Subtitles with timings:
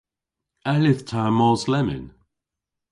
[0.69, 2.05] A yllydh ta mos lemmyn?